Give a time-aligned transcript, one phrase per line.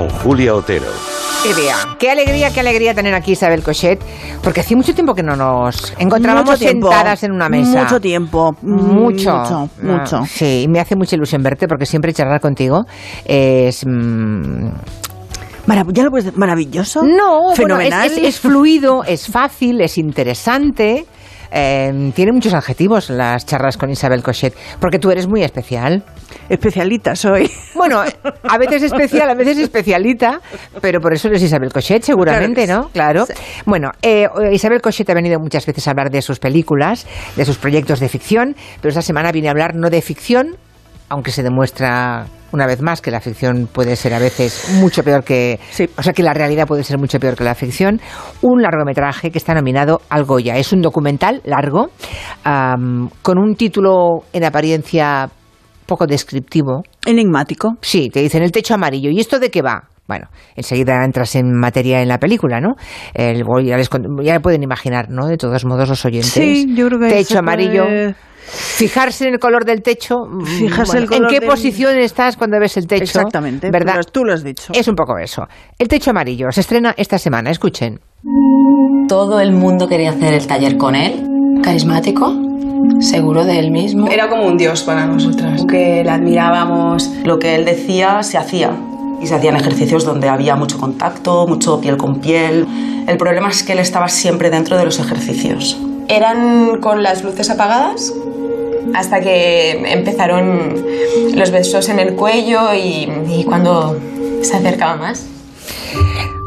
[0.00, 0.86] con Julia Otero.
[1.44, 1.76] Idea.
[1.98, 4.00] Qué alegría, qué alegría tener aquí Isabel Cochet,
[4.42, 7.82] porque hacía mucho tiempo que no nos encontrábamos sentadas en una mesa.
[7.82, 8.56] Mucho tiempo.
[8.62, 9.30] Mucho.
[9.36, 10.16] Mucho, mucho.
[10.22, 12.84] Ah, sí, y me hace mucha ilusión verte, porque siempre charlar contigo
[13.26, 13.84] es...
[13.86, 14.68] mm,
[15.66, 16.38] Marav- ¿Ya lo puedes decir?
[16.38, 17.02] ¿Maravilloso?
[17.02, 18.06] no, bueno, Fenomenal.
[18.06, 21.04] es, es- es fluido, es fácil, es interesante.
[21.50, 26.04] Eh, tiene muchos adjetivos las charlas con Isabel Cochet, porque tú eres muy especial.
[26.48, 27.50] Especialita soy.
[27.74, 30.40] Bueno, a veces especial, a veces especialita,
[30.80, 32.88] pero por eso eres Isabel Cochet, seguramente, Claro ¿no?
[32.90, 33.26] Claro.
[33.64, 37.56] Bueno, eh, Isabel Cochet ha venido muchas veces a hablar de sus películas, de sus
[37.56, 40.56] proyectos de ficción, pero esta semana viene a hablar no de ficción,
[41.08, 45.24] aunque se demuestra una vez más que la ficción puede ser a veces mucho peor
[45.24, 45.58] que...
[45.70, 45.88] Sí.
[45.96, 48.00] O sea, que la realidad puede ser mucho peor que la ficción.
[48.42, 50.56] Un largometraje que está nominado al Goya.
[50.56, 51.90] Es un documental largo,
[52.44, 55.28] am, con un título en apariencia
[55.86, 57.70] poco descriptivo, Enigmático.
[57.80, 59.10] Sí, te dicen el techo amarillo.
[59.10, 59.88] ¿Y esto de qué va?
[60.06, 62.74] Bueno, enseguida entras en materia en la película, ¿no?
[63.14, 63.88] El, ya, les
[64.22, 65.26] ya pueden imaginar, ¿no?
[65.28, 66.32] De todos modos, los oyentes.
[66.32, 67.84] Sí, yo creo que Techo amarillo.
[67.84, 68.14] puede-
[68.46, 70.24] Fijarse en el color del techo.
[70.28, 73.02] mm, Fijarse el ¿En color qué del- posición estás cuando ves el techo?
[73.04, 73.70] Exactamente.
[73.70, 73.94] ¿Verdad?
[73.96, 74.72] Pero tú lo has dicho.
[74.74, 75.42] Es un poco eso.
[75.78, 77.50] El techo amarillo se estrena esta semana.
[77.50, 78.00] Escuchen.
[79.08, 81.26] Todo el mundo quería hacer el taller con él.
[81.62, 82.32] Carismático,
[83.00, 84.08] seguro de él mismo.
[84.08, 87.10] Era como un dios para nosotras, que le admirábamos.
[87.24, 88.70] Lo que él decía se hacía.
[89.20, 92.66] Y se hacían ejercicios donde había mucho contacto, mucho piel con piel.
[93.06, 95.78] El problema es que él estaba siempre dentro de los ejercicios.
[96.10, 98.12] Eran con las luces apagadas
[98.94, 100.84] hasta que empezaron
[101.34, 103.96] los besos en el cuello y, cuando
[104.42, 105.26] se acercaba más.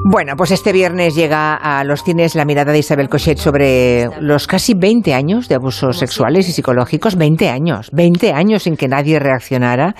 [0.05, 4.47] Bueno, pues este viernes llega a los cines la mirada de Isabel Cochet sobre los
[4.47, 7.15] casi 20 años de abusos sexuales y psicológicos.
[7.15, 9.95] 20 años, 20 años sin que nadie reaccionara.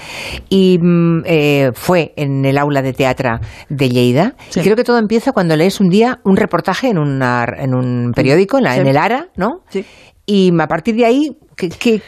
[0.50, 4.36] Y mm, eh, fue en el aula de teatro de Lleida.
[4.54, 8.12] Y creo que todo empieza cuando lees un día un reportaje en, una- en un
[8.14, 8.80] periódico, en, la- Sí.
[8.82, 9.62] en el ARA, ¿no?
[9.70, 9.86] Sí.
[10.26, 12.02] Y a partir de ahí, ¿qué, qué,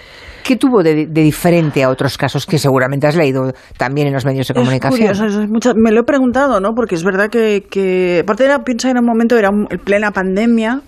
[0.45, 4.25] qué tuvo de, de diferente a otros casos que seguramente has leído también en los
[4.25, 5.09] medios de comunicación?
[5.09, 6.75] Es curioso, es mucho- me lo he preguntado, ¿no?
[6.75, 10.11] Porque es verdad que, que aparte era, piensa en un momento, era un- en plena
[10.11, 10.81] pandemia.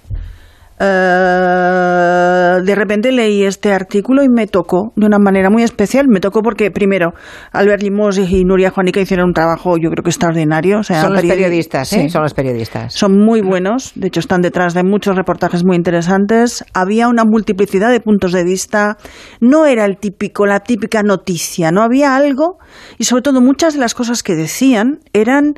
[0.80, 6.08] Eh, de repente leí este artículo y me tocó de una manera muy especial.
[6.08, 7.14] Me tocó porque, primero,
[7.52, 10.80] Albert Limos y Nuria Juanica hicieron un trabajo, yo creo que extraordinario.
[10.80, 12.02] O sea, Son los periodi- periodistas, ¿eh?
[12.04, 12.10] Sí.
[12.10, 12.94] Son los periodistas.
[12.94, 16.64] Son muy buenos, de hecho están detrás de muchos reportajes muy interesantes.
[16.74, 18.98] Había una multiplicidad de puntos de vista,
[19.40, 22.58] no era el típico, la típica noticia, no había algo
[22.98, 25.54] y sobre todo muchas de las cosas que decían eran,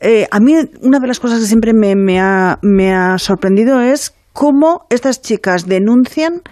[0.00, 3.80] eh, a mí una de las cosas que siempre me, me ha, me ha sorprendido
[3.80, 6.42] es cómo estas chicas denuncian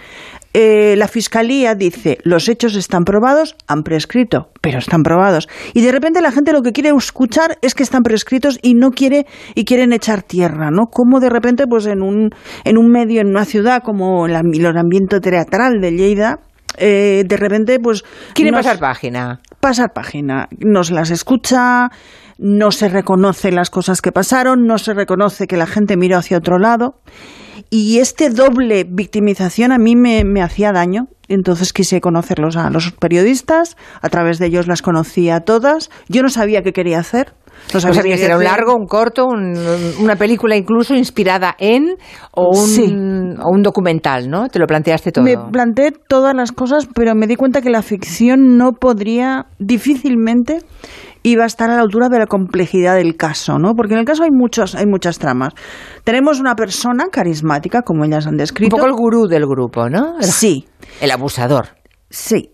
[0.52, 5.48] eh, la fiscalía dice los hechos están probados, han prescrito, pero están probados.
[5.74, 8.90] Y de repente la gente lo que quiere escuchar es que están prescritos y no
[8.90, 10.86] quiere y quieren echar tierra, ¿no?
[10.90, 12.30] Como de repente, pues en un
[12.64, 16.40] en un medio, en una ciudad como el, el ambiente teatral de Lleida,
[16.78, 18.02] eh, de repente, pues
[18.34, 19.38] Quieren nos- pasar página.
[19.60, 20.48] Pasar página.
[20.58, 21.90] No se las escucha,
[22.38, 26.38] no se reconoce las cosas que pasaron, no se reconoce que la gente miró hacia
[26.38, 27.00] otro lado.
[27.68, 31.08] Y este doble victimización a mí me, me hacía daño.
[31.28, 35.88] Entonces quise conocerlos a los periodistas, a través de ellos las conocí a todas.
[36.08, 37.34] Yo no sabía qué quería hacer.
[37.72, 39.56] No qué si era un largo, un corto, un-
[40.00, 41.94] una película incluso inspirada en
[42.32, 42.84] o un, Sí.
[42.92, 44.48] o un documental, ¿no?
[44.48, 45.24] Te lo planteaste todo.
[45.24, 50.58] Me planteé todas las cosas, pero me di cuenta que la ficción no podría, difícilmente,
[51.22, 53.74] iba a estar a la altura de la complejidad del caso, ¿no?
[53.74, 55.52] Porque en el caso hay muchos, hay muchas tramas.
[56.04, 58.74] Tenemos una persona carismática, como ellas han un descrito.
[58.76, 60.16] poco el gurú del grupo, ¿no?
[60.18, 60.66] El, Sí,
[61.00, 61.68] el abusador.
[62.08, 62.50] sí.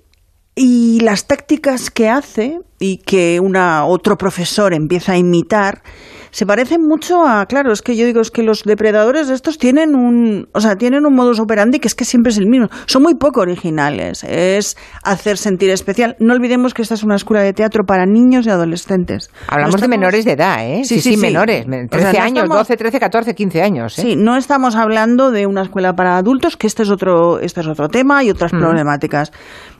[0.58, 5.82] Y las tácticas que hace y que una otro profesor empieza a imitar
[6.30, 9.56] se parecen mucho a, claro, es que yo digo, es que los depredadores de estos
[9.56, 12.68] tienen un, o sea, tienen un modus operandi que es que siempre es el mismo.
[12.84, 14.22] Son muy poco originales.
[14.24, 16.14] Es hacer sentir especial.
[16.18, 19.30] No olvidemos que esta es una escuela de teatro para niños y adolescentes.
[19.48, 20.82] Hablamos No de menores de edad, ¿eh?
[20.84, 21.16] Sí, sí, sí.
[21.16, 21.64] menores.
[21.66, 24.02] O sea, 13 no años, estamos- 12, 13, 14, 15 años, ¿eh?
[24.02, 27.66] Sí, no estamos hablando de una escuela para adultos, que este es otro, este es
[27.66, 29.32] otro tema y otras problemáticas.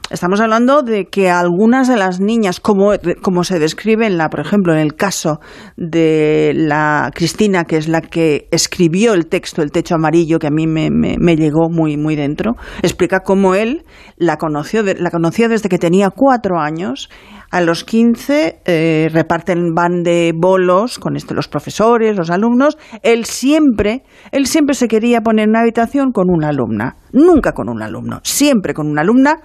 [0.08, 2.93] Estamos hablando de que algunas de las niñas, como,
[3.23, 5.41] como se describe en la, por ejemplo, en el caso
[5.76, 10.50] de la Cristina, que es la que escribió el texto, el techo amarillo, que a
[10.53, 13.82] mí me, me- llegó muy, muy dentro, explica cómo él
[14.17, 17.11] la conoció, la conocía desde que tenía cuatro años.
[17.50, 22.79] A los 15 eh, reparten van de bolos con este, los profesores, los alumnos.
[23.03, 27.69] Él siempre, él siempre se quería poner en una habitación con una alumna, nunca con
[27.69, 29.37] un alumno, siempre con una alumna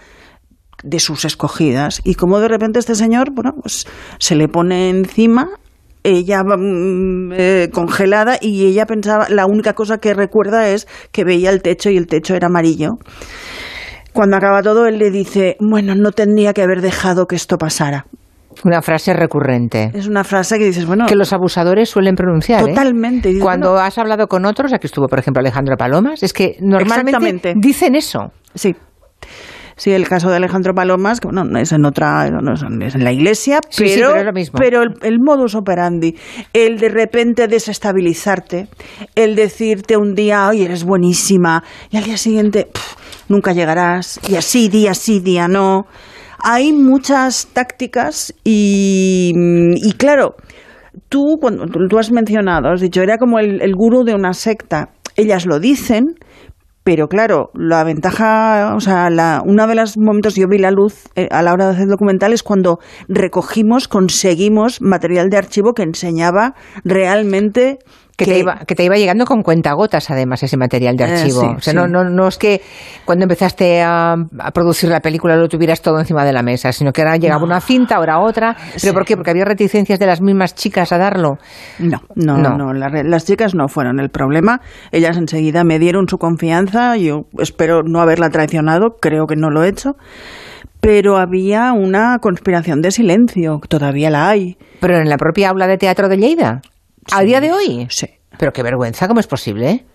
[0.84, 2.02] de sus escogidas.
[2.04, 3.88] Y como de repente este señor, bueno, pues
[4.20, 5.50] se le pone encima
[6.04, 11.50] ella mm, eh, congelada y ella pensaba, la única cosa que recuerda es que veía
[11.52, 12.98] el techo y el techo era amarillo.
[14.14, 18.08] Cuando acaba todo, él le dice, bueno, no tendría que haber dejado que esto pasara.
[18.66, 19.92] Una frase recurrente.
[19.94, 21.06] Es una frase que dices, bueno...
[21.06, 22.64] Que los abusadores suelen pronunciar.
[22.64, 22.74] ¿eh?
[22.74, 23.40] Totalmente.
[23.40, 27.96] Cuando has hablado con otros, aquí estuvo, por ejemplo, Alejandro Palomas, es que normalmente dicen
[27.96, 28.34] eso.
[28.54, 28.76] Sí.
[29.76, 33.12] Sí, el caso de Alejandro Palomas, que bueno, es en otra, no es en la
[33.12, 34.14] iglesia, pero,
[34.58, 36.16] pero, el, modus operandi,
[36.54, 38.68] el de repente desestabilizarte,
[39.16, 42.68] el decirte un día, oye, eres buenísima, y al día siguiente,
[43.30, 45.86] nunca llegarás, y así, día sí, día no.
[46.44, 49.32] Hay muchas tácticas y,
[49.76, 50.36] y claro,
[51.08, 54.90] tú, cuando tú has mencionado, has dicho, era como el, el gurú de una secta.
[55.16, 56.16] Ellas lo dicen,
[56.92, 61.08] pero claro, la ventaja, o sea, la, uno de los momentos yo vi la luz
[61.16, 65.84] eh, a la hora de hacer documental es cuando recogimos, conseguimos material de archivo que
[65.84, 66.54] enseñaba
[66.84, 67.80] realmente
[68.18, 71.56] que, te iba, que te iba llegando con cuentagotas, además, ese material de eh, archivo.
[71.58, 72.62] o sea, no, no, no es que
[73.06, 74.16] cuando empezaste a,
[74.54, 77.62] producir la película lo tuvieras todo encima de la mesa, sino que ahora llegaba una
[77.62, 78.56] cinta, ahora otra.
[78.80, 79.16] ¿Pero por qué?
[79.16, 81.38] Porque había reticencias de las mismas chicas a darlo.
[81.80, 82.74] No, no, no.
[82.74, 84.62] las chicas no fueron el problema.
[84.92, 86.98] Ellas enseguida me dieron su confianza.
[86.98, 89.96] Yo espero no haberla traicionado, creo que no lo he hecho
[90.82, 94.58] pero había una conspiración de silencio, todavía la hay.
[94.80, 96.62] Pero en la propia aula de teatro de Lleida.
[97.12, 97.88] ¿A día de hoy?
[97.90, 98.08] Sí.
[98.38, 99.86] Pero qué vergüenza, ¿cómo es posible?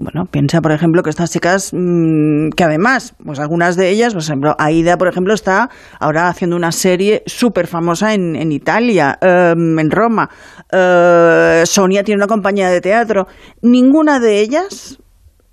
[0.00, 4.22] Bueno, piensa, por ejemplo, que estas chicas, mm, que además, pues algunas de ellas, por
[4.22, 9.76] ejemplo, Aida, por ejemplo, está ahora haciendo una serie súper famosa en, en, Italia, em,
[9.76, 10.30] en Roma.
[10.70, 13.26] Eh, Sonia tiene una compañía de teatro.
[13.60, 14.98] Ninguna de ellas,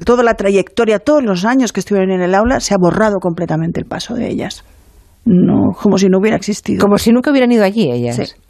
[0.05, 3.79] toda la trayectoria, todos los años que estuvieron en el aula, se ha borrado completamente
[3.79, 4.63] el paso de ellas.
[5.25, 6.79] No, como si no hubiera existido.
[6.79, 8.15] Como si nunca hubieran ido allí ellas.
[8.15, 8.44] Sí.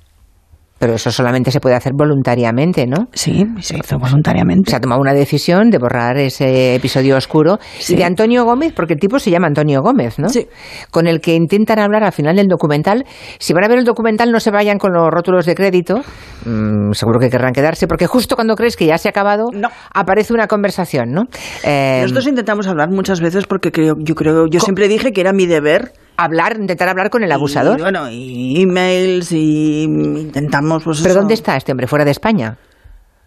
[0.78, 3.08] Pero eso solamente se puede hacer voluntariamente, ¿no?
[3.14, 4.72] Sí, se hizo voluntariamente.
[4.72, 9.00] Se ha tomado una decisión de borrar ese episodio oscuro de Antonio Gómez, porque el
[9.00, 10.28] tipo se llama Antonio Gómez, ¿no?
[10.28, 10.48] Sí.
[10.92, 13.06] Con el que intentan hablar al final del documental.
[13.40, 16.02] Si van a ver el documental, no se vayan con los rótulos de crédito.
[16.46, 19.46] Mm, seguro que querrán quedarse, porque justo cuando crees que ya se ha acabado,
[19.94, 21.24] aparece una conversación, ¿no?
[21.64, 25.32] Eh, Nosotros intentamos hablar muchas veces porque creo, yo creo, yo siempre dije que era
[25.32, 27.80] mi deber hablar, intentar hablar con el abusador.
[27.80, 31.88] Y, bueno, y emails y intentamos pues ¿Pero dónde está este hombre?
[31.88, 32.58] ¿Fuera de España?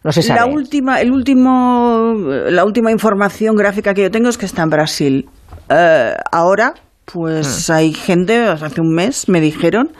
[0.04, 0.40] No se sabe.
[0.40, 2.14] La última, el último,
[2.50, 5.28] la última información gráfica que yo tengo es que está en Brasil.
[5.68, 6.74] Eh, ahora,
[7.04, 7.72] pues hmm.
[7.72, 9.90] hay gente, hace un mes me dijeron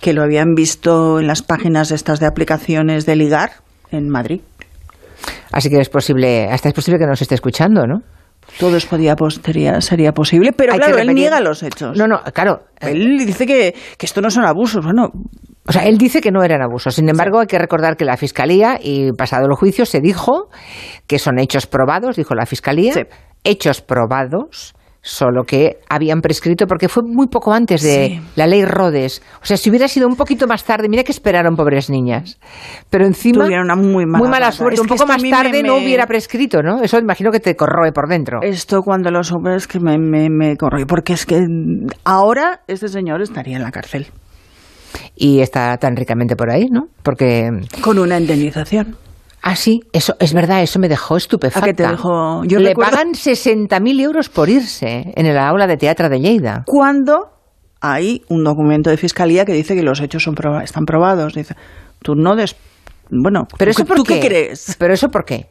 [0.00, 3.52] que lo habían visto en las páginas estas de aplicaciones de ligar
[3.90, 4.40] en Madrid.
[5.52, 8.00] Así que es posible, hasta es posible que nos esté escuchando, ¿no?
[8.58, 9.16] Todo eso podía,
[9.80, 11.96] sería posible, pero claro, él niega los hechos.
[11.96, 12.64] No, no, claro.
[12.80, 14.84] Él dice que, que esto no son abusos.
[14.84, 15.10] Bueno,
[15.66, 16.94] o sea, él dice que no eran abusos.
[16.94, 20.50] Sin embargo, hay que recordar que la Fiscalía, y pasado los juicios, se dijo
[21.06, 22.94] que son hechos probados, dijo la Fiscalía,
[23.44, 24.74] hechos probados
[25.04, 29.22] solo que habían prescrito porque fue muy poco antes de la ley Rodes.
[29.42, 32.40] O sea, si hubiera sido un poquito más tarde, mira que esperaron pobres niñas.
[32.88, 36.82] Pero encima Tuvieron una muy mala, suerte, un poco más tarde no hubiera prescrito, ¿no?
[36.82, 38.38] Eso imagino que te corroe por dentro.
[38.42, 41.38] Esto cuando los hombres que me, me, me corroe, porque es que
[42.04, 44.06] ahora este señor estaría en la cárcel.
[45.14, 46.86] Y está tan ricamente por ahí, ¿no?
[47.02, 47.50] Porque
[47.82, 48.96] con una indemnización.
[49.46, 51.66] Ah, sí, eso es verdad, eso me dejó estupefacta.
[51.66, 52.42] qué te dejó?
[52.44, 56.62] Yo Le pagan 60.000 euros por irse en el aula de teatro de Lleida.
[56.64, 57.28] Cuando
[57.82, 61.34] hay un documento de fiscalía que dice que los hechos son están probados.
[61.34, 61.54] Dice,
[62.02, 62.56] tú no des...
[63.10, 64.76] Bueno, ¿Pero eso por ¿tú qué crees?
[64.78, 65.50] ¿Pero eso por qué?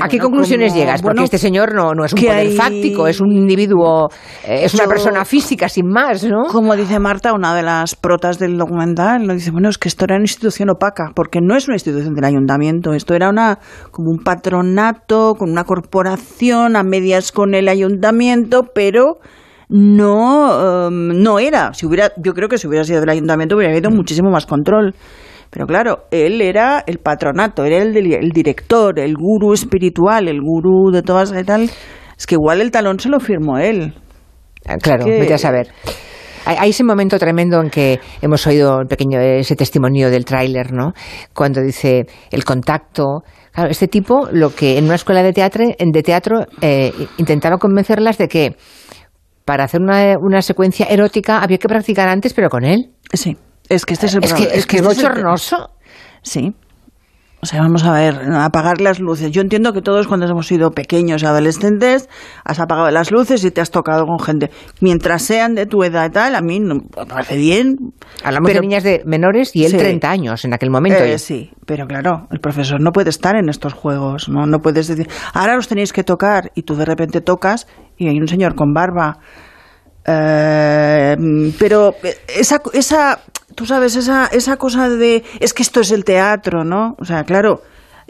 [0.00, 1.02] ¿A qué conclusiones llegas?
[1.02, 4.08] Porque este señor no, no es un poder fáctico, es un individuo,
[4.46, 6.44] eh, es una persona física sin más, ¿no?
[6.44, 10.04] Como dice Marta, una de las protas del documental, lo dice, bueno, es que esto
[10.04, 13.58] era una institución opaca, porque no es una institución del ayuntamiento, esto era una
[13.90, 19.18] como un patronato, con una corporación a medias con el ayuntamiento, pero
[19.68, 21.72] no, em, no era.
[21.72, 24.94] Si hubiera, yo creo que si hubiera sido del ayuntamiento hubiera habido muchísimo más control.
[25.50, 30.90] Pero claro, él era el patronato, era el, el director, el gurú espiritual, el gurú
[30.90, 31.70] de todas y tal.
[32.16, 33.94] Es que igual el talón se lo firmó él.
[34.66, 35.68] Ah, claro, vete a saber.
[36.46, 40.92] Hay, ese momento tremendo en que hemos oído el pequeño, ese testimonio del tráiler, ¿no?
[41.32, 43.22] Cuando dice el contacto.
[43.52, 48.18] Claro, este tipo, lo que en una escuela de teatro, de teatro eh, intentaba convencerlas
[48.18, 48.56] de que
[49.44, 52.90] para hacer una, una secuencia erótica había que practicar antes, pero con él.
[53.12, 53.36] Sí.
[53.68, 55.70] Es que este es el Es que es, que es bochornoso.
[56.22, 56.54] Sí.
[57.44, 59.30] O sea, vamos a ver, apagar las luces.
[59.30, 62.08] Yo entiendo que todos cuando hemos sido pequeños y adolescentes
[62.42, 64.50] has apagado las luces y te has tocado con gente.
[64.80, 67.76] Mientras sean de tu edad y tal, a mí me parece bien.
[68.22, 71.04] Hablamos de niñas de menores y él 30 años en aquel momento.
[71.04, 74.46] Eh, sí, pero claro, el profesor no puede estar en estos juegos, ¿no?
[74.46, 77.66] No puedes decir, ahora los tenéis que tocar y tú de repente tocas
[77.98, 79.18] y hay un señor con barba.
[80.06, 81.14] Eh,
[81.58, 81.94] pero
[82.26, 83.20] esa, esa
[83.54, 86.94] tú sabes, esa, esa cosa de, es que esto es el teatro, ¿no?
[86.98, 87.62] O sea, claro,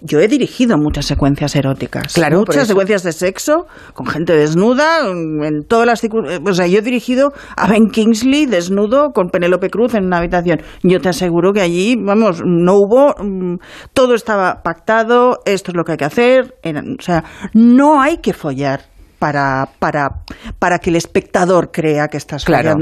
[0.02, 2.14] yo he dirigido muchas secuencias eróticas.
[2.14, 6.82] Claro, muchas secuencias de sexo con gente desnuda en todas las o sea, yo he
[6.82, 10.60] dirigido a Ben Kingsley desnudo con Penélope Cruz en una habitación.
[10.82, 13.58] Yo te aseguro que allí, vamos, no hubo mm,
[13.92, 17.24] todo estaba pactado, esto es lo que hay que hacer, o sea,
[17.54, 18.93] no hay que follar
[19.24, 20.20] para, para,
[20.58, 22.74] para que el espectador crea que estás claro.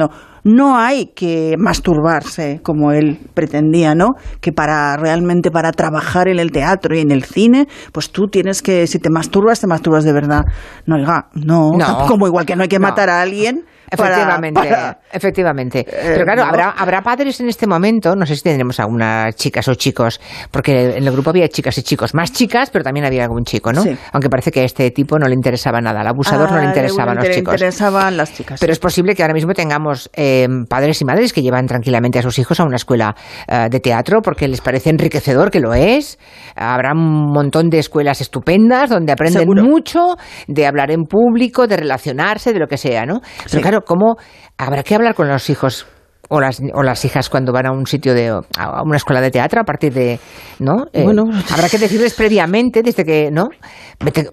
[0.42, 4.14] No hay que masturbarse como él pretendía, ¿no?
[4.40, 8.60] Que para realmente para trabajar en el teatro y en el cine, pues tú tienes
[8.60, 10.42] que, si te masturbas, te masturbas de verdad.
[10.84, 11.70] No, oiga, no,
[12.08, 14.70] como igual que no hay que matar a alguien Efectivamente,
[15.12, 15.80] efectivamente.
[15.80, 19.68] Eh, Pero claro, habrá, habrá padres en este momento, no sé si tendremos algunas chicas
[19.68, 20.20] o chicos,
[20.50, 23.72] porque en el grupo había chicas y chicos, más chicas, pero también había algún chico,
[23.72, 23.84] ¿no?
[24.12, 27.16] Aunque parece que a este tipo no le interesaba nada, al abusador no le interesaban
[27.16, 27.54] los chicos.
[27.54, 28.60] interesaban las chicas.
[28.60, 32.22] Pero es posible que ahora mismo tengamos eh, padres y madres que llevan tranquilamente a
[32.22, 33.14] sus hijos a una escuela
[33.46, 36.18] eh, de teatro porque les parece enriquecedor, que lo es.
[36.56, 42.52] Habrá un montón de escuelas estupendas donde aprenden mucho de hablar en público, de relacionarse,
[42.52, 43.20] de lo que sea, ¿no?
[43.50, 44.16] Pero claro, ¿cómo
[44.58, 45.86] habrá que hablar con los hijos
[46.28, 49.30] o las, o las hijas cuando van a un sitio de a una escuela de
[49.30, 50.18] teatro a partir de
[50.60, 51.24] no eh, bueno.
[51.52, 53.50] habrá que decirles previamente desde que no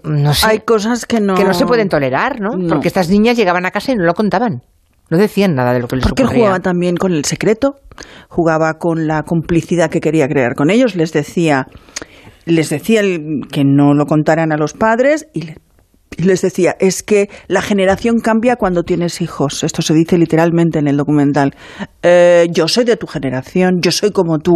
[0.04, 3.36] no sé, hay cosas que no que no se pueden tolerar no, porque estas niñas
[3.36, 4.62] llegaban a casa y no lo contaban.
[5.10, 6.42] No decían nada de lo que les porque ocurría.
[6.44, 7.74] jugaba también con el secreto
[8.28, 11.66] jugaba con la complicidad que quería crear con ellos les decía
[12.46, 13.02] les decía
[13.52, 15.50] que no lo contaran a los padres y
[16.16, 19.62] les decía, es que la generación cambia cuando tienes hijos.
[19.64, 21.54] Esto se dice literalmente en el documental.
[22.02, 24.52] Eh, yo soy de tu generación, yo soy como tú.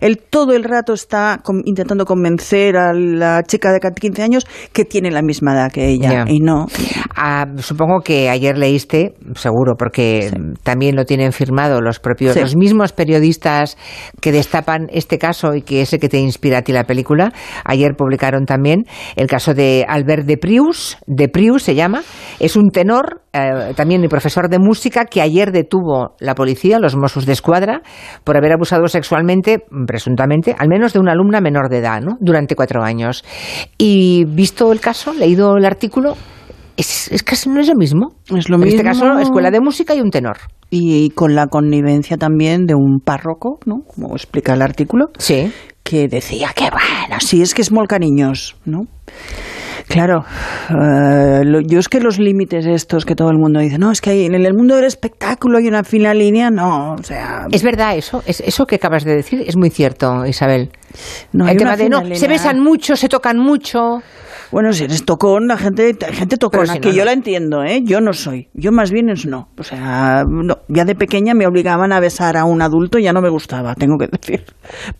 [0.00, 5.10] Él todo el rato está intentando convencer a la chica de 15 años que tiene
[5.10, 6.24] la misma edad que ella.
[6.26, 6.66] Y no.
[7.14, 10.30] Ah, supongo que ayer leíste, seguro, porque
[10.62, 13.76] también lo tienen firmado los propios, los mismos periodistas
[14.20, 17.32] que destapan este caso y que es el que te inspira a ti la película.
[17.64, 18.84] Ayer publicaron también
[19.16, 22.02] el caso de Albert de Prius de Prius se llama,
[22.38, 26.96] es un tenor, eh, también mi profesor de música, que ayer detuvo la policía, los
[26.96, 27.82] Mossos de Escuadra,
[28.24, 32.16] por haber abusado sexualmente, presuntamente, al menos de una alumna menor de edad, ¿no?
[32.20, 33.24] durante cuatro años.
[33.78, 36.16] Y visto el caso, leído el artículo,
[36.76, 38.08] es, es casi no es lo mismo.
[38.34, 38.80] Es lo en mismo.
[38.80, 40.36] este caso, escuela de música y un tenor.
[40.70, 43.82] Y con la connivencia también de un párroco, ¿no?
[43.86, 45.06] Como explica el artículo.
[45.18, 45.52] Sí.
[45.82, 48.82] Que decía que, bueno, sí, es que es muy cariños, ¿no?
[49.88, 50.24] Claro,
[50.70, 54.10] eh, yo es que los límites estos que todo el mundo dice, no, es que
[54.10, 57.46] hay, en el mundo del espectáculo hay una fina línea, no, o sea...
[57.52, 60.70] Es verdad eso, es, eso que acabas de decir es muy cierto, Isabel.
[61.32, 64.02] No, el tema de, no, se besan mucho, se tocan mucho...
[64.52, 67.82] Bueno, si eres tocón, la gente, gente tocona, que yo la entiendo, ¿eh?
[67.84, 68.48] Yo no soy.
[68.54, 69.48] Yo más bien es no.
[69.58, 70.58] O sea, no.
[70.68, 73.96] ya de pequeña me obligaban a besar a un adulto, ya no me gustaba, tengo
[73.98, 74.44] que decir.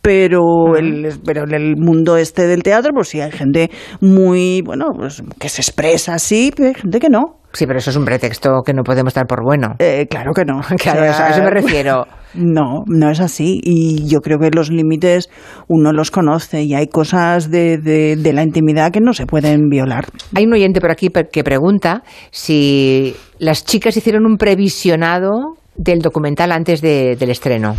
[0.03, 4.87] Pero, el, pero en el mundo este del teatro, pues sí, hay gente muy, bueno,
[4.97, 7.41] pues que se expresa así, pero hay gente que no.
[7.57, 9.77] Sí, pero eso es un pretexto que no podemos dar por bueno.
[9.79, 10.61] Eh, claro que no.
[10.77, 12.05] Claro, a eso me refiero.
[12.35, 13.61] No, no es así.
[13.63, 15.31] Y yo creo que los límites
[15.69, 20.05] uno los conoce y hay cosas de, de, la intimidad que no se pueden violar.
[20.35, 26.53] Hay un oyente por aquí que pregunta si las chicas hicieron un previsionado del documental
[26.53, 27.75] antes del estreno.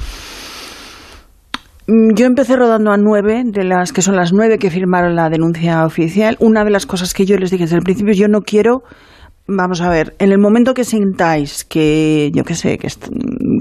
[1.86, 5.30] Mm, yo empecé rodando a nueve, de las que son las nueve que firmaron la
[5.30, 6.36] denuncia oficial.
[6.40, 8.82] Una de las cosas que yo les dije desde el principio, yo no quiero
[9.48, 12.90] Vamos a ver, en el momento que sintáis que, yo qué sé, que,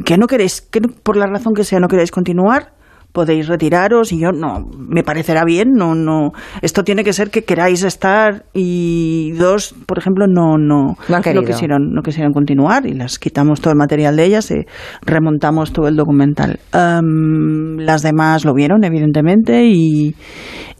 [0.04, 2.72] que no queréis, que por la razón que sea no queréis continuar,
[3.16, 7.44] podéis retiraros y yo no, me parecerá bien, no, no, esto tiene que ser que
[7.44, 13.18] queráis estar y dos, por ejemplo, no, no, no, quisieron, no quisieron continuar y las
[13.18, 14.66] quitamos todo el material de ellas y
[15.00, 16.58] remontamos todo el documental.
[16.72, 20.14] las demás lo vieron, evidentemente, y,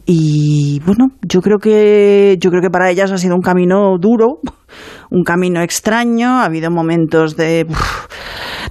[0.07, 4.39] y bueno, yo creo que yo creo que para ellas ha sido un camino duro,
[5.11, 7.67] un camino extraño, ha habido momentos de,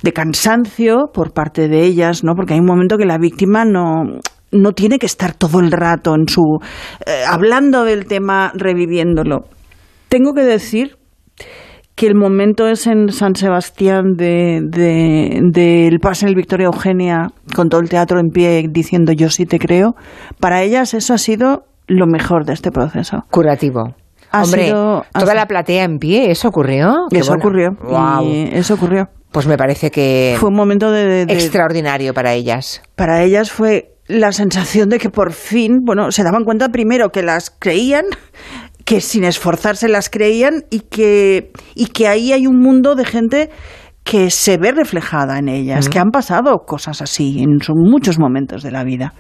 [0.02, 2.36] de cansancio por parte de ellas, ¿no?
[2.36, 4.20] Porque hay un momento que la víctima no
[4.52, 6.60] no tiene que estar todo el rato en su
[7.06, 9.50] eh, hablando del tema, reviviéndolo.
[10.08, 10.96] Tengo que decir
[11.96, 17.30] que el momento es en San Sebastián del de, del pase en el Victoria Eugenia,
[17.56, 19.96] con todo el teatro en pie diciendo yo sí te creo,
[20.40, 23.24] para ellas eso ha sido lo mejor de este proceso.
[23.32, 23.96] Curativo.
[24.32, 26.94] Ha Hombre, sido- toda la platea en pie, ¿eso ocurrió?
[27.10, 27.78] Qué Eso ocurrió.
[28.24, 29.08] Y eso ocurrió.
[29.32, 32.82] Pues me parece que Fue un momento de, de- de- extraordinario para ellas.
[32.96, 37.24] para ellas fue la sensación de que por fin, bueno, se daban cuenta primero que
[37.24, 38.06] las creían,
[38.86, 43.50] que sin esforzarse las creían y que, y que ahí hay un mundo de gente
[44.04, 48.70] que se ve reflejada en ellas, que han pasado cosas así en muchos momentos de
[48.70, 49.16] la vida.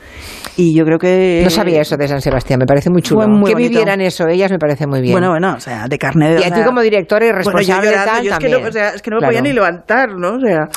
[0.57, 1.41] Y yo creo que...
[1.43, 3.27] No sabía eso de San Sebastián, me parece muy chulo.
[3.27, 3.69] muy que bonito.
[3.71, 5.13] vivieran eso ellas me parece muy bien.
[5.13, 6.41] Bueno, bueno, o sea, de carne de...
[6.41, 8.57] y a ti como directora y bueno, yo responsable llorando, tal yo es que no,
[8.59, 9.31] o sea, es que no me Claro.
[9.31, 10.35] podía ni levantar, ¿no?
[10.35, 10.67] O sea,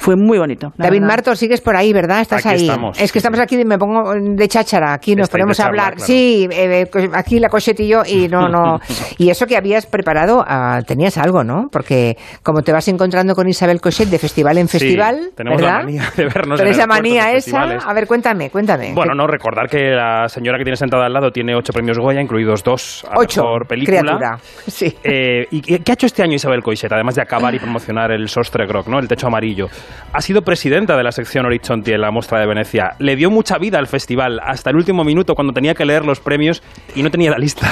[0.00, 0.72] fue muy bonito.
[0.76, 1.14] la David verdad.
[1.14, 2.20] Marto, sigues por ahí, ¿verdad?
[2.22, 2.62] Estás Aquí ahí.
[2.68, 3.42] estamos, es que estamos sí.
[3.42, 5.94] aquí, me pongo de cháchara, aquí nos Estáis ponemos a hablar.
[5.94, 6.04] claro.
[6.06, 8.78] Sí, eh, eh, aquí la Cochet y yo, y no, no.
[9.18, 11.68] y eso que habías preparado, ah, tenías algo, ¿no?
[11.70, 15.66] Porque como te vas encontrando con Isabel Cochet de festival en Sí, festival, tenemos la
[15.66, 15.84] ¿verdad?
[15.84, 18.92] manía de vernos Pero en esa manía esa, a ver, cuéntame, cuéntame.
[18.94, 21.98] Bueno, ¿Qué- no, recordar que la señora que tiene sentada al lado tiene ocho premios
[21.98, 24.00] Goya, incluidos dos a Ocho, mejor película.
[24.00, 24.38] criatura.
[24.66, 24.94] Sí.
[25.04, 28.28] Eh, ¿Y qué ha hecho este año Isabel Coixet, además de acabar y promocionar el
[28.28, 28.98] Sostre Groc, ¿no?
[28.98, 29.66] el techo amarillo?
[30.12, 32.96] Ha sido presidenta de la sección Horizonti en la Mostra de Venecia.
[32.98, 36.20] Le dio mucha vida al festival hasta el último minuto cuando tenía que leer los
[36.20, 36.62] premios
[36.94, 37.66] y no tenía la lista.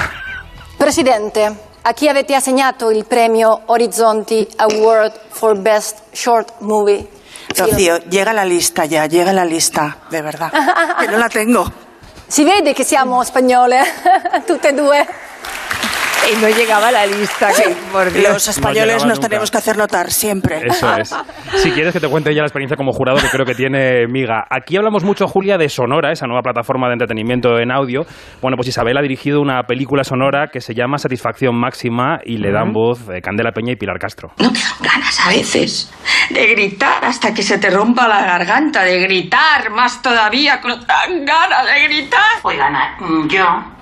[0.78, 1.48] Presidente,
[1.82, 7.06] a chi avete assegnato il premio Orizzonti Award for Best Short Movie?
[7.56, 10.52] Rocío, llega la lista ya, llega la lista, de verdad.
[11.00, 11.70] Que no la tengo.
[12.28, 13.80] Si vede che siamo spagnole,
[14.46, 15.06] tutte e due.
[16.30, 18.32] Y no llegaba a la lista, que, por Dios.
[18.32, 19.28] Los españoles llegaba nos nunca.
[19.28, 20.60] tenemos que hacer notar siempre.
[20.66, 21.14] Eso es.
[21.56, 24.44] Si quieres que te cuente ya la experiencia como jurado, que creo que tiene Miga.
[24.50, 28.02] Aquí hablamos mucho, Julia, de Sonora, esa nueva plataforma de entretenimiento en audio.
[28.42, 32.52] Bueno, pues Isabel ha dirigido una película sonora que se llama Satisfacción Máxima y le
[32.52, 34.30] dan voz eh, Candela Peña y Pilar Castro.
[34.38, 35.92] ¿No te dan ganas a veces
[36.30, 38.82] de gritar hasta que se te rompa la garganta?
[38.82, 42.40] De gritar más todavía, que no te dan ganas de gritar.
[42.42, 43.77] Oigan, mm, yo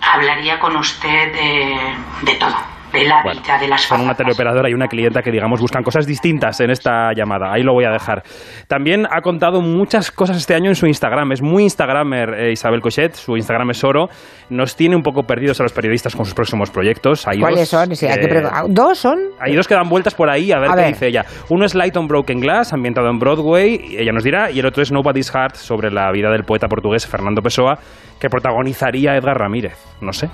[0.00, 2.56] hablaría con usted de, de todo,
[3.02, 5.82] de la Bueno, vida, de las son una teleoperadora y una clienta que, digamos, buscan
[5.82, 7.52] cosas distintas en esta llamada.
[7.52, 8.22] Ahí lo voy a dejar.
[8.68, 11.32] También ha contado muchas cosas este año en su Instagram.
[11.32, 13.14] Es muy Instagramer eh, Isabel Cochet.
[13.14, 14.08] Su Instagram es oro.
[14.50, 17.26] Nos tiene un poco perdidos a los periodistas con sus próximos proyectos.
[17.26, 17.94] Hay ¿Cuáles dos, son?
[17.96, 18.64] Sí, hay que eh, preguntar.
[18.68, 19.18] ¿Dos son?
[19.40, 20.92] hay dos que dan vueltas por ahí a ver A qué ver.
[20.92, 21.24] dice ella.
[21.50, 24.66] Uno es Light on Broken Glass, ambientado en Broadway, y ella nos dirá, y el
[24.66, 27.78] otro es Nobody's Heart, sobre la vida del poeta portugués Fernando Pessoa,
[28.20, 29.76] que protagonizaría Edgar Ramírez.
[30.00, 30.28] No sé.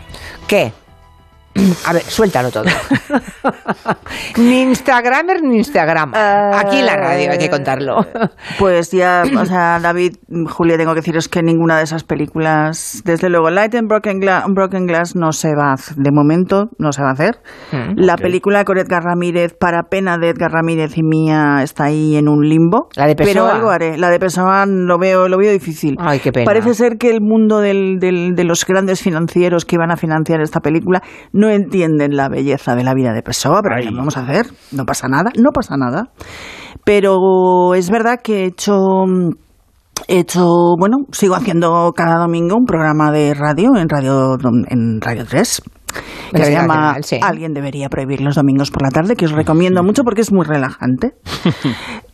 [0.49, 0.73] ¿Qué?
[1.87, 2.65] A ver, suéltalo todo.
[4.39, 6.13] ni Instagramer ni Instagram.
[6.15, 8.07] Aquí en la radio hay que contarlo.
[8.59, 10.17] Pues ya, o sea, David,
[10.49, 14.45] Julia, tengo que deciros que ninguna de esas películas, desde luego, Light and Broken, Gla-
[14.49, 17.39] Broken Glass no se va a hacer, de momento no se va a hacer.
[17.97, 18.21] la ok.
[18.23, 22.49] película con Edgar Ramírez, para pena de Edgar Ramírez y mía, está ahí en un
[22.49, 22.89] limbo.
[22.97, 23.55] La de Pero Pessoa.
[23.55, 23.99] algo haré.
[23.99, 25.97] La de Pessoa lo veo, lo veo difícil.
[25.99, 26.47] Ay, qué pena.
[26.47, 30.41] Parece ser que el mundo del- del- de los grandes financieros que iban a financiar
[30.41, 33.89] esta película no entienden la belleza de la vida de Pessoa, pero Ay.
[33.89, 34.47] ¿qué vamos a hacer?
[34.73, 36.11] No pasa nada, no pasa nada.
[36.85, 39.05] Pero es verdad que he hecho
[40.09, 44.37] he hecho, bueno, sigo haciendo cada domingo un programa de radio en Radio
[44.69, 45.63] en Radio 3
[46.33, 47.19] que se llama sí.
[47.23, 50.45] Alguien debería prohibir los domingos por la tarde, que os recomiendo mucho porque es muy
[50.45, 51.13] relajante.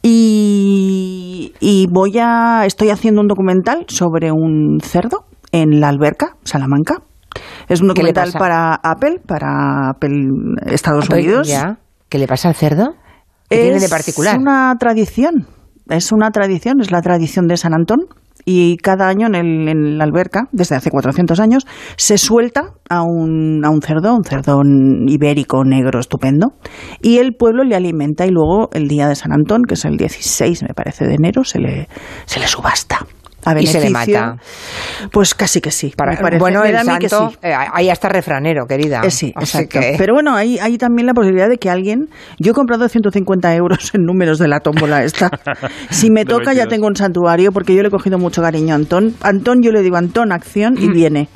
[0.01, 7.03] Y, y voy a estoy haciendo un documental sobre un cerdo en la alberca, Salamanca.
[7.69, 10.29] Es un ¿Qué le documental para Apple, para Apple
[10.67, 11.49] Estados Unidos.
[11.49, 11.79] ¿Ya?
[12.09, 12.95] ¿Qué le pasa al cerdo?
[13.49, 14.35] ¿Qué tiene de particular?
[14.37, 15.47] Es una tradición,
[15.89, 18.01] es una tradición, es la tradición de San Antón.
[18.51, 23.03] Y cada año en, el- en la alberca, desde hace 400 años, se suelta a
[23.03, 24.63] un, a un cerdo, un cerdo
[25.07, 26.53] ibérico negro estupendo,
[27.03, 29.99] y el pueblo le alimenta y luego el día de San Antón, que es el
[29.99, 31.89] 16, me parece, de enero, se le,
[32.25, 33.01] se le subasta.
[33.51, 34.37] A Y se le mata.
[35.13, 35.93] Pues casi que sí.
[35.97, 36.41] Para- me parece.
[36.41, 37.39] bueno, Me el da a mí que santo, sí.
[37.43, 39.01] eh, ahí hasta refranero, querida.
[39.05, 39.81] Eh, sí, Así exacto.
[39.81, 42.09] que- Pero bueno, hay, hay también la posibilidad de que alguien.
[42.39, 45.31] Yo he comprado 150 euros en números de la tómbola esta.
[45.91, 46.69] Si me toca, ya 22.
[46.69, 49.15] tengo un santuario porque yo le he cogido mucho cariño a Antón.
[49.23, 50.83] Antón, yo le digo Antón, acción Mm.
[50.83, 51.29] y viene.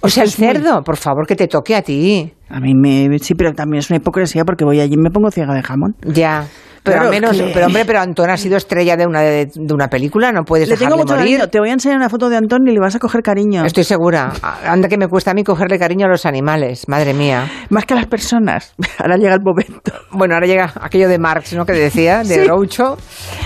[0.00, 2.32] o sea, el cerdo, por favor, que te toque a ti.
[2.48, 3.18] A mí me.
[3.18, 5.96] Sí, pero también es una hipocresía porque voy allí y me pongo ciega de jamón.
[6.04, 6.44] Ya.
[6.86, 9.46] Pero Claro, al menos, que- pero hombre, pero Antón ha sido estrella de una de,
[9.52, 11.36] de una película, no puedes Le tengo dejarle mucho morir.
[11.38, 11.50] cariño.
[11.50, 13.64] Te voy a enseñar una foto de Antón y le vas a coger cariño.
[13.64, 14.32] Estoy segura.
[14.64, 17.50] Anda que me cuesta a mí cogerle cariño a los animales, madre mía.
[17.70, 18.74] Más que a las personas.
[18.98, 19.92] Ahora llega el momento.
[20.12, 21.66] Bueno, ahora llega aquello de Marx, ¿no?
[21.66, 22.40] Que decía, de Sí.
[22.44, 22.96] Groucho,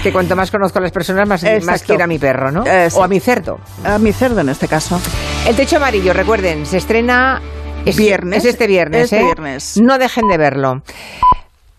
[0.03, 2.62] que cuanto más conozco a las personas, más, más quiero a mi perro, ¿no?
[2.94, 3.59] O a mi cerdo.
[3.85, 5.00] A mi cerdo en este caso.
[5.48, 7.40] El techo amarillo, recuerden, se estrena
[7.87, 8.44] es, Viernes.
[8.44, 9.24] Es este viernes, Este ¿eh?
[9.24, 9.81] viernes.
[9.83, 10.83] No dejen de verlo.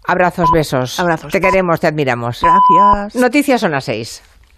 [0.06, 1.00] Abrazos, besos.
[1.00, 1.32] Abrazos.
[1.32, 2.42] Te queremos, te admiramos.
[2.42, 3.22] Gracias.
[3.22, 4.22] Noticias son las seis.